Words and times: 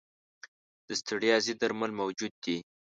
د 0.87 0.89
ستړیا 1.01 1.35
ضد 1.45 1.57
درمل 1.61 1.91
موجود 2.01 2.33
دي. 2.43 2.57